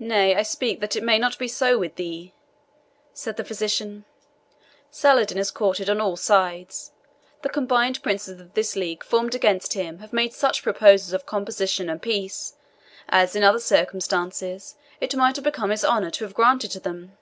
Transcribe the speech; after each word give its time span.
"Nay, 0.00 0.34
I 0.34 0.42
speak 0.42 0.80
that 0.80 0.96
it 0.96 1.04
may 1.04 1.16
not 1.16 1.38
be 1.38 1.46
so 1.46 1.78
with 1.78 1.94
thee," 1.94 2.34
said 3.12 3.36
the 3.36 3.44
physician. 3.44 4.04
"Saladin 4.90 5.38
is 5.38 5.52
courted 5.52 5.88
on 5.88 6.00
all 6.00 6.16
sides. 6.16 6.90
The 7.42 7.48
combined 7.48 8.02
princes 8.02 8.40
of 8.40 8.54
this 8.54 8.74
league 8.74 9.04
formed 9.04 9.36
against 9.36 9.74
him 9.74 10.00
have 10.00 10.12
made 10.12 10.32
such 10.34 10.64
proposals 10.64 11.12
of 11.12 11.26
composition 11.26 11.88
and 11.88 12.02
peace, 12.02 12.56
as, 13.08 13.36
in 13.36 13.44
other 13.44 13.60
circumstances, 13.60 14.74
it 15.00 15.14
might 15.14 15.36
have 15.36 15.44
become 15.44 15.70
his 15.70 15.84
honour 15.84 16.10
to 16.10 16.24
have 16.24 16.34
granted 16.34 16.72
to 16.72 16.80
them. 16.80 17.16